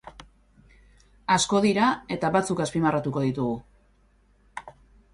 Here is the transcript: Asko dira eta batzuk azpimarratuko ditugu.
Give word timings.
Asko 1.35 1.61
dira 1.67 1.91
eta 2.17 2.33
batzuk 2.39 2.65
azpimarratuko 2.67 3.27
ditugu. 3.29 3.55